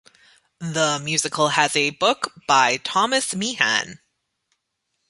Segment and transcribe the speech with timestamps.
[0.57, 3.99] The musical has a book by Thomas Meehan.